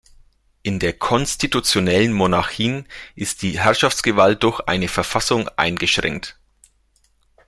[0.63, 6.39] In der konstitutionellen Monarchien ist die Herrschaftsgewalt durch eine Verfassung eingeschränkt.